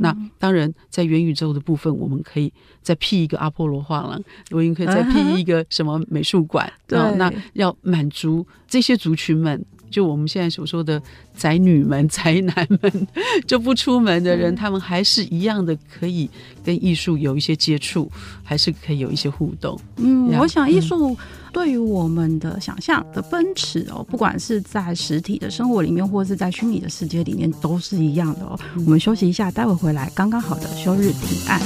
[0.00, 6.72] 那当然在元宇宙的部分，我们可以再辟一个 阿波罗画廊，我们可以再辟一个什么美术馆。
[6.86, 9.64] 对，那要满足这些族群们。
[9.90, 11.02] 就我们现在所说的
[11.36, 13.06] 宅女们、 宅男们，
[13.46, 16.30] 就不出门的人，他们还是一样的可以
[16.64, 18.10] 跟艺术有一些接触，
[18.42, 19.78] 还是可以有一些互动。
[19.96, 21.16] 嗯，我想艺术
[21.52, 28.58] 对于我们的想象的奔驰哦，不管是在实体的生活里面，或是在虚拟的世界里面，都是一样的哦。
[28.76, 31.60] 我们休息一下，待会回来，刚刚好的休日提案。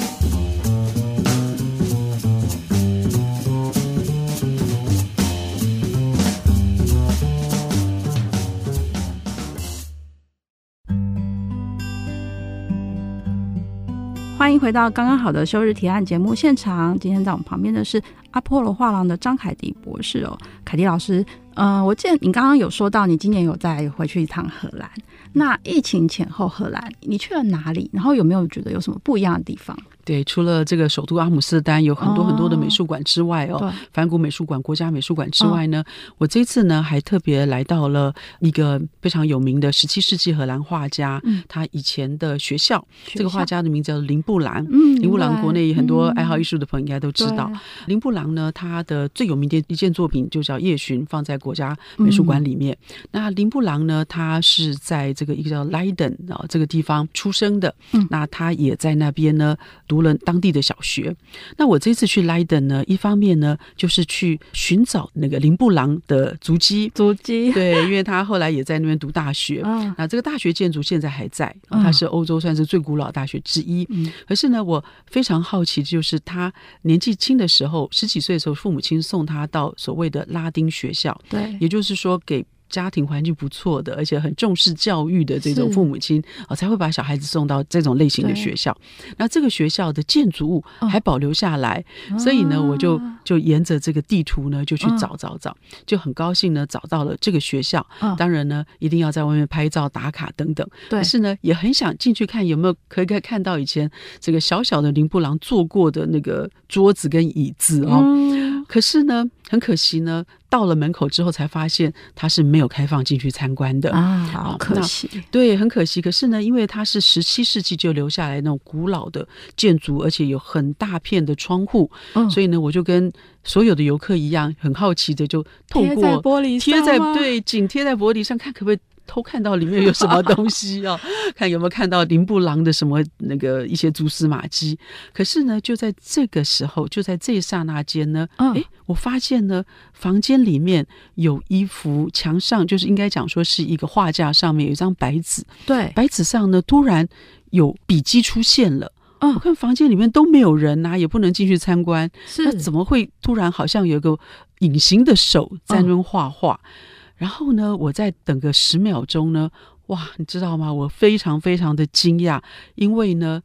[14.44, 16.98] 欢迎回到刚刚好的休日提案节目现场。
[16.98, 17.98] 今天在我们旁边的是
[18.32, 24.86] 阿波罗画廊的张凯迪博士哦，凯迪老师，嗯、我记得你刚刚有说到，你今年有再回去一趟荷兰。
[25.32, 27.88] 那疫情前后，荷兰你去了哪里？
[27.90, 29.74] 然后有没有觉得有什么不一样的地方？
[30.04, 42.64] 对，除了这个首都阿姆斯特丹有很多很多的美术馆之外哦，梵谷美术馆、国家美术馆之外呢，哦、我这次呢还特别来到了一个非常有名的十七世纪荷兰画家，嗯、他以前的学校。
[43.06, 44.64] 学校这个画家的名字叫林布朗。
[44.70, 47.50] 嗯，林布朗国内很多爱好艺术的朋友应该都知道。
[47.52, 52.76] 嗯、林布朗呢，他的最有名的一件作品就叫《夜巡》，放在国家美术馆里面。
[52.88, 57.74] 嗯、那林布朗呢，他是在这个一个叫莱登啊这个地方出生的。
[57.92, 59.56] 嗯，那他也在那边呢。
[59.86, 61.14] 读了当地的小学，
[61.56, 67.52] 那我这次去莱登呢，一方面呢就是去寻找那个林布朗的足迹，足迹。
[67.52, 73.86] 对，因为他后来也在那边读大学，嗯，那这个大学建筑现在还在，它是欧洲算是最古老大学之一。
[73.90, 82.44] 嗯，可是呢，我非常好奇，就是他年纪轻的时候，十几岁的时候，父母亲送他到所谓的拉丁学校，对，也就是说给。
[82.68, 88.76] 家庭环境不错的，而且很重视教育的这种父母亲啊，是才会把小孩子送到这种类型的学校。
[89.16, 95.56] 那这个学校的建筑物还保留下来，哦、所以呢，我就就沿着这个地图呢，就去找找找，
[95.86, 97.84] 就很高兴呢找到了这个学校。
[98.00, 100.66] 哦、当然呢，一定要在外面拍照打卡等等。
[100.90, 108.00] 对，可是呢，也很想进去看有没有可以可以看到以前这个小小的林布朗坐过的那个桌子跟椅子哦。
[108.02, 110.24] 嗯、可是呢，很可惜呢。
[110.54, 115.10] 到了门口之后，才发现它是没有开放进去参观的啊，好可惜。
[115.28, 116.00] 对，很可惜。
[116.00, 119.26] 可是呢，因为它是十七世纪就留下来那种古老的
[119.56, 128.78] 建筑，而且有很大片的窗户，嗯、所以呢，我就跟所有的游客一样，很好奇的就透过贴在玻璃上，贴在对，紧贴在玻璃上看可不可以。
[129.06, 130.98] 偷看到里面有什么东西啊，
[131.36, 134.78] 看有没有看到林布朗的什么那个一些蛛丝马迹。
[135.12, 140.86] 可是呢，就在这个时候，就在这一刹那间呢，哎、嗯，我发现呢，房间里面
[141.16, 147.06] 有一幅墙上，就是应该讲说是一个画架上面有一张白纸，对，白纸上呢突然
[147.50, 148.90] 有笔迹出现了。
[149.20, 152.44] 嗯，我看房间里面都没有人呐、啊，也不能进去参观，是。
[152.44, 154.18] 那怎么会突然好像有一个
[154.58, 156.60] 隐形的手在那边画画？
[156.62, 156.68] 嗯
[157.16, 159.50] 然后呢，我再等个十秒钟呢，
[159.86, 160.72] 哇，你知道吗？
[160.72, 162.40] 我非常非常的惊讶，
[162.74, 163.42] 因为呢，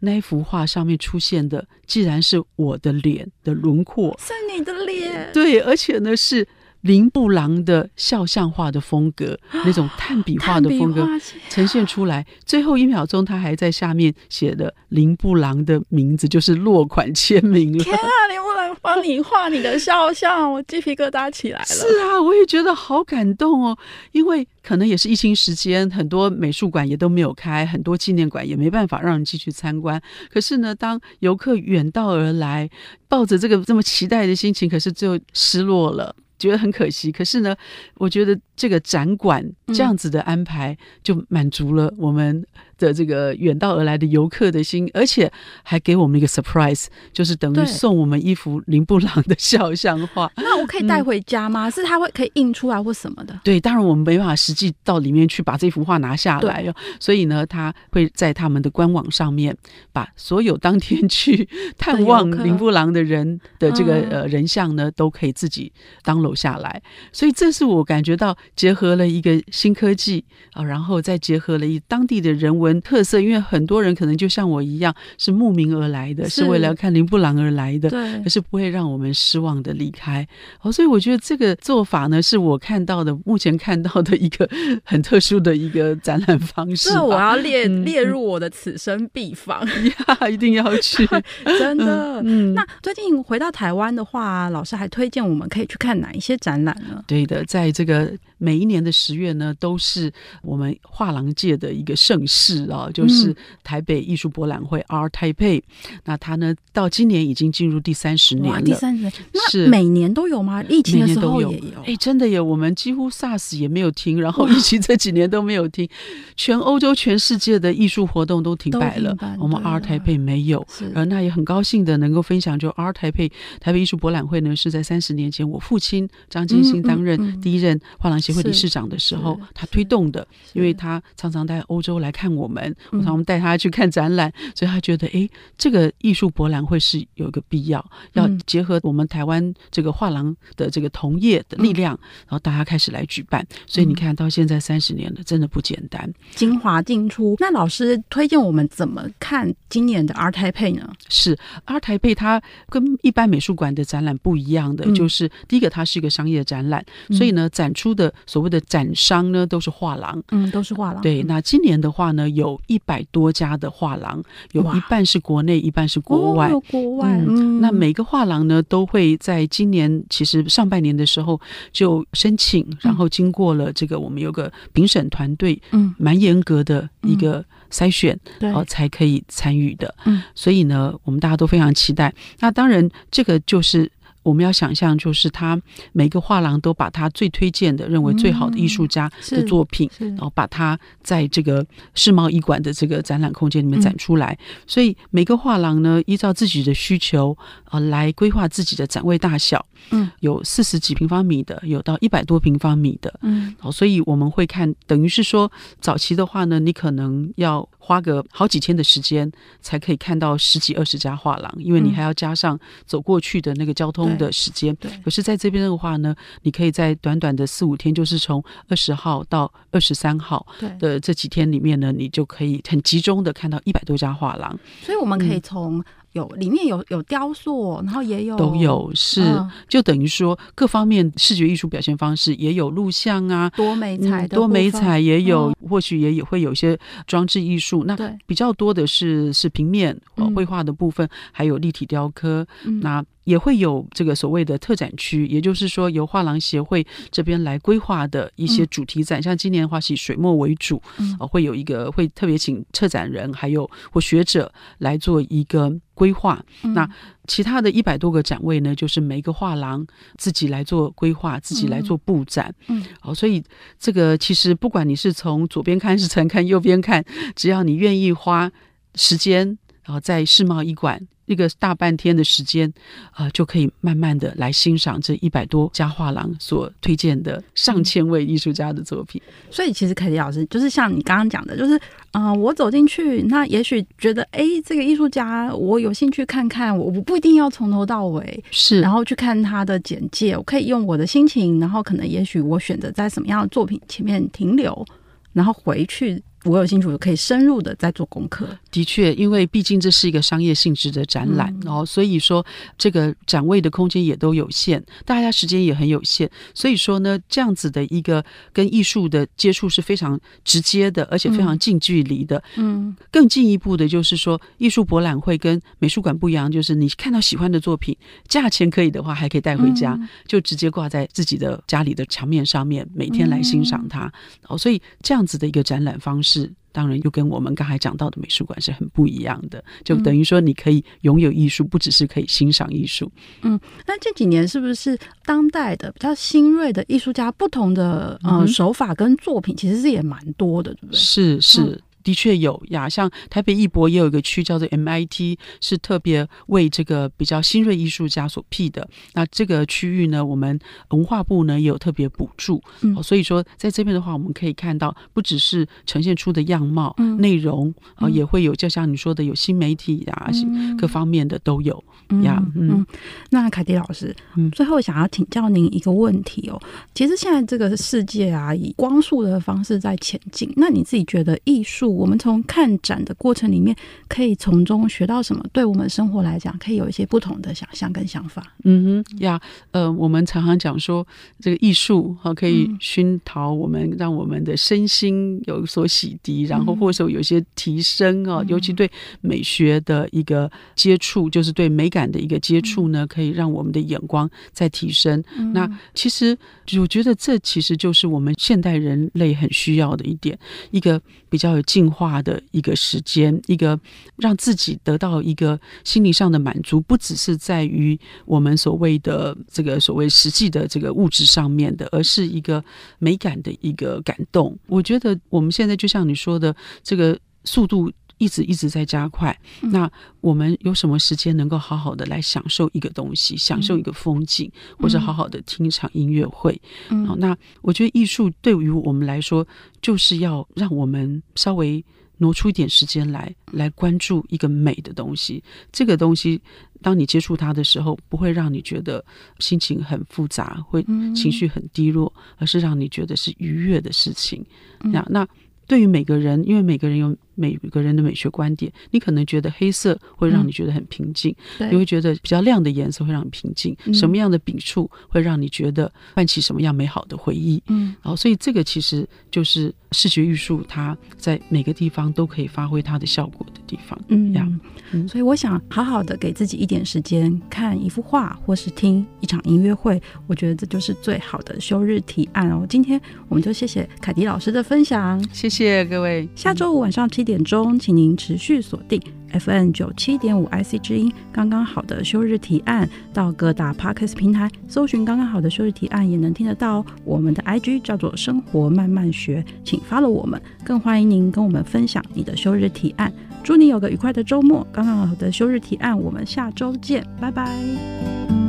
[0.00, 6.46] 那幅画上面出现的，既然是我的脸的轮廓，是你的脸，对，而且呢是。
[6.82, 11.06] 林布朗的肖像画的风格，那种炭笔画的风格
[11.48, 12.26] 呈现出来。
[12.44, 17.84] 最后一秒钟，他还在下面写的林布朗的名字，就是落款签名了。
[17.84, 18.51] 天啊，林布朗
[18.82, 21.64] 帮你画你的肖像， 我鸡皮疙瘩起来了。
[21.64, 23.78] 是啊，我也觉得好感动哦。
[24.10, 30.02] 因为可能也是疫情时间，很多美术馆也都没有开，很多纪念馆也没办法让人继续参观。
[30.28, 32.68] 可是呢，当游客远道而来，
[33.08, 36.14] 抱着这个这么期待的心情，可是就失落了。
[36.38, 37.54] 觉得很可惜，可是呢，
[37.94, 42.44] 我觉得这个展馆这样子的安排就满足了我们
[42.82, 45.30] 的这个远道而来的游客的心，而且
[45.62, 50.28] 还给我们一个 surprise，就是等于送我们一幅林布朗的肖像画。
[50.36, 51.68] 那我可以带回家吗？
[51.68, 53.38] 嗯、是他会可以印出来或什么的？
[53.44, 56.74] 对，当然我们没办法实际到里面去把这幅画拿下来哦。
[56.98, 59.56] 所以呢，他会在他们的官网上面
[59.92, 65.72] 把所有当天去探望林布朗的人的这个呃人像呢，都可以自己
[66.02, 66.82] download 下来。
[67.12, 70.24] 所以这是我感觉到结合了一个新科技
[70.54, 72.71] 啊，然后再结合了一当地的人文。
[72.80, 80.26] 特色，因为很多人可能就像我一样是慕名而来的，是，是为了要看林布朗而来的，对，可是不会让我们失望的离开。
[80.62, 84.48] 哦，所以我觉得这个做法呢，是我看到的目前看到的一个
[84.84, 86.90] 很特殊的一个展览方式。
[86.92, 91.06] 那我要列、嗯、列入我的此生必访呀， 一定要去，
[91.58, 92.20] 真的。
[92.24, 97.02] 嗯，那最近回到台湾的话，老师还推荐我们可以去看哪一些展览呢？
[97.06, 100.12] 对的，在这个每一年的十月呢，都是
[100.42, 102.61] 我们画廊界的一个盛事。
[102.70, 105.62] 啊，就是台北艺术博览会 Art Taipei，
[106.04, 108.62] 那他呢到今年已经进入第三十年了。
[108.62, 109.12] 第三十年，
[109.50, 110.62] 是每年都有吗？
[110.64, 111.82] 疫情的时候也有。
[111.84, 115.88] 哎，真的耶，我们几乎 SARS 也没有停，然后疫情这几年都没有停，
[116.36, 119.16] 全欧洲、全世界的艺术活动都停摆了。
[119.38, 132.62] 我们 Art Taipei 没有，而那也很高兴的能够分享，就 Art Taipei 台北艺术博览会呢，是在三十年前我父亲张金星担任第一任画廊协会理事长的时候，他推动的，因为他常常带欧洲来看我们。
[132.62, 135.26] 们，我常常带他去看展览，所以他觉得，哎，
[135.56, 143.42] 这个艺术博览会是有一个必要，要结合我们台湾这个画廊的这个同业的力量，然后大家开始来举办。
[143.66, 147.36] 所以你看到现在三十年了，真的不简单，精华尽出。
[147.38, 150.92] 那老师推荐我们怎么看今年的 ART TAIPEI 呢？
[151.08, 151.34] 是
[151.66, 161.02] ART TAIPEI，它跟一般美术馆的展览不一样的，就是第一个，它是一个商业展览，所以呢，展出的所谓的展商呢，都是画廊，嗯，都是画廊。
[161.02, 164.22] 对，那今年的话呢，有一百多家的画廊，
[164.52, 166.50] 有一半是国内，一半是国外。
[166.50, 171.40] 哦、国外，嗯，那每个画廊呢，都会在今年其实上半年的时候
[171.72, 179.94] 就申请，然后经过了这个我们有个评审团队，嗯，蛮严格的一个筛选，然后才可以参与的。
[180.04, 182.12] 嗯，所以呢，我们大家都非常期待。
[182.40, 183.90] 那当然，这个就是。
[184.22, 185.60] 我们要想象，就是他
[185.92, 191.64] 每个画廊都把他最推荐的、认为最好的艺术家的作品，然后把它在这个
[191.94, 194.38] 世贸艺馆的这个展览空间里面展出来。
[194.66, 199.64] 所以每个画廊呢，依照自己的需求啊，来规划自己的展位大小。
[199.90, 203.12] 嗯，有四十几平方米的，有到一百多平方米的。
[203.22, 205.50] 嗯，好，所以我们会看，等于是说，
[205.80, 207.68] 早期的话呢，你可能要。
[207.84, 209.28] 花个好几天的时间
[209.60, 212.56] 才可以看到十几二十家画廊，因为你还要加上
[212.86, 214.74] 走过去的那个交通的时间。
[214.76, 220.46] 对，可是在这边的话呢，你可以在短短的四五天，就是从二十号到二十三号
[220.78, 224.58] 的这几天里面呢，你就可以很集中的看到一百多家画廊。
[224.82, 225.84] 所以我们可以从、嗯。
[226.12, 237.84] 有里面有有雕塑，然后也有都有是，嗯、就等于说各方面视觉艺术表现方式也有录像啊，多媒材、嗯、多媒彩也有，嗯、或许也也会有一些装置艺术。
[237.84, 237.96] 那
[238.26, 239.98] 比较多的是是平面
[240.34, 242.46] 绘画的部分，嗯、还有立体雕刻。
[242.64, 255.72] 嗯、那也会有这个所谓的特展区，也就是说由画廊协会这边来规划的一些主题展，嗯、像今年的话是以水墨为主，嗯、会有一个会特别请策展人还有或学者来做一个
[256.02, 256.44] 规划。
[256.64, 256.88] 嗯、那
[257.28, 259.86] 其他的一百多个展位呢，就是每个画廊
[260.18, 262.52] 自己来做规划，自己来做布展。
[262.66, 263.40] 嗯，好，所以
[263.78, 267.04] 这个其实不管你是从左边看是从看 右边看，
[267.36, 268.50] 只要你愿意花
[268.96, 269.46] 时间，
[269.84, 271.00] 然后在世贸一馆。
[271.32, 272.72] 一个大半天的时间，
[273.10, 279.20] 啊、呃，就可以慢慢的来欣赏这一百多家画廊所推荐的上千位艺术家的作品。
[279.50, 281.76] 所以，其实凯迪老师就是像你刚刚讲的，就是，
[282.12, 294.84] 嗯、呃，我走进去，那也许觉得，哎，这个艺术家我有兴趣看看，我不一定要从头到尾是，然后去看他的简介，我可以用我的心情，然后可能也许我选择在什么样的作品前面停留，
[295.32, 296.22] 然后回去。
[296.44, 298.48] 我有兴趣，可以深入的在做功课。
[298.72, 302.44] 的确，因为毕竟这是一个商业性质的展览，嗯、哦，所以说
[302.78, 306.28] 这个展位的空间也都有限，大家时间也很有限。
[306.54, 312.42] 所以说呢，这样子的一个跟艺术的接触是非常直接的，而且非常近距离的。
[312.56, 317.94] 嗯，更进一步的就是说，艺术博览会跟美术馆不一样，就是你看到喜欢的作品，
[318.26, 324.06] 价钱可以的话，还可以带回家，嗯、就直接挂在自己的家里的墙面上面，每天来欣赏它。
[324.06, 324.12] 嗯、
[324.48, 326.50] 哦，所以这样子的一个展览方式。
[326.72, 333.10] 是，当然又跟我们刚才讲到的美术馆是很不一样的，就等于说你可以拥有艺术，不只是可以欣赏艺术。
[333.42, 340.98] 嗯，那这几年是不是当代的比较新锐的艺术家，不同的呃手法跟作品，其实是也蛮多的，对不对？
[340.98, 341.58] 是是。
[341.58, 348.88] 是嗯的确有呀，像台北艺博也有一个区叫做 MIT，是特别为这个比较新锐艺术家所辟的。
[349.14, 350.58] 那这个区域呢，我们
[350.90, 352.62] 文化部呢也有特别补助。
[352.80, 361.82] 嗯，所以说在这边的话，我们可以看到，不只是呈现出的样貌、嗯、内容啊，也会有，就像你说的，有新媒体呀，嗯、各方面的都有
[362.22, 362.42] 呀。
[362.56, 362.86] 嗯，嗯，
[363.30, 366.60] 那凯迪老师，嗯，最后想要请教您一个问题哦。
[366.94, 371.91] 其实现在这个世界啊，以光速的方式在前进，那你自己觉得艺术？
[371.92, 373.76] 我们从看展的过程里面，
[374.08, 375.44] 可以从中学到什么？
[375.52, 378.54] 对我们生活来讲，可以有一些不同的想象跟想法。
[378.64, 379.40] 嗯哼，呀，
[379.70, 381.06] 呃，我们常常讲说，
[381.40, 388.42] 这个艺术哈可以熏陶我们，让我们的身心有所洗涤，然后或者说有一些提升啊。
[388.48, 388.90] 尤其对
[389.20, 395.22] 美学的一个接触，就是对美感的一个接触呢，可以让我们的眼光再提升。
[395.52, 396.36] 那其实
[396.78, 400.38] 我觉得这其实就是我们现代人类很需要的一点，
[400.70, 403.78] 一个比较有进进化的一个时间，一个
[404.18, 412.64] 让自己得到一个心理上的满足，不只是在于我们所谓的这个所谓实际的这个物质上面的，而是一个
[413.00, 414.56] 美感的一个感动。
[414.68, 416.54] 我觉得我们现在就像你说的，
[416.84, 417.90] 这个速度
[418.22, 419.36] 一直一直在加快。
[419.62, 424.48] 那我们有什么时间能够好好的来享受一个东西，享受一个风景，
[424.78, 426.60] 或者好好的听一场音乐会？
[426.90, 429.44] 嗯，那我觉得艺术对于我们来说，
[429.80, 431.84] 就是要让我们稍微
[432.18, 435.42] 挪出一点时间来，来关注一个美的东西。
[435.72, 436.40] 这个东西，
[436.80, 439.04] 当你接触它的时候，不会让你觉得
[439.40, 440.84] 心情很复杂，会
[441.16, 444.46] 情绪很低落，而是让你觉得是愉悦的事情。
[444.78, 445.26] 那那
[445.66, 447.16] 对于每个人，因为每个人有。
[447.34, 453.74] 每个人的美学观点，你可能觉得黑色会让你觉得很平静，嗯、你会觉得比较亮的颜色会让你平静。
[453.86, 457.62] 嗯、什么样的笔触会让你觉得唤起什么样美好的回忆？
[457.68, 463.98] 嗯，然后所以这个其实就是视觉艺术，它在每个地方都可以发挥它的效果的地方。
[464.08, 464.46] 嗯，呀
[464.92, 472.66] 嗯，所以我想好好的给自己一点时间看一幅画，或是听一场音乐会，我觉得这就是最好的休日提案哦。
[472.68, 476.28] 今天我们就谢谢凯迪老师的分享，谢谢各位。
[476.34, 477.22] 下周五晚上七。
[477.22, 479.00] 七点钟，请您持续锁定
[479.32, 486.84] FM 九七点五 IC 之音，刚刚好的休日提案，到各大 Podcast 平台搜寻“刚刚好的休日提案”，也能听得到。
[487.04, 490.40] 我们的 IG 叫做“生活慢慢学”，请 follow 我们。
[490.62, 493.10] 更欢迎您跟我们分享你的休日提案。
[493.42, 494.66] 祝你有个愉快的周末！
[494.70, 498.41] 刚刚好的休日提案，我们下周见，拜拜。